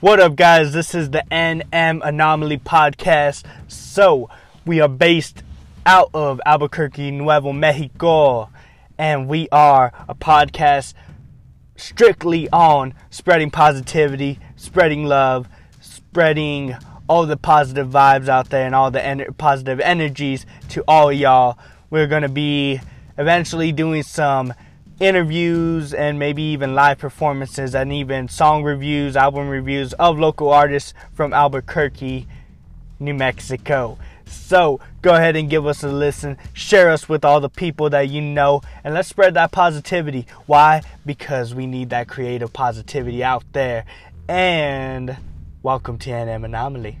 [0.00, 0.72] What up, guys?
[0.72, 3.42] This is the NM Anomaly Podcast.
[3.66, 4.30] So,
[4.64, 5.42] we are based
[5.84, 8.48] out of Albuquerque, Nuevo Mexico,
[8.96, 10.94] and we are a podcast
[11.74, 15.48] strictly on spreading positivity, spreading love,
[15.80, 16.76] spreading
[17.08, 21.58] all the positive vibes out there and all the en- positive energies to all y'all.
[21.90, 22.80] We're going to be
[23.18, 24.54] eventually doing some
[25.00, 30.92] interviews and maybe even live performances and even song reviews, album reviews of local artists
[31.12, 32.26] from Albuquerque,
[32.98, 33.98] New Mexico.
[34.26, 38.08] So go ahead and give us a listen, share us with all the people that
[38.08, 40.26] you know, and let's spread that positivity.
[40.46, 40.82] Why?
[41.06, 43.84] Because we need that creative positivity out there.
[44.28, 45.16] And
[45.62, 46.98] welcome to NM Anomaly.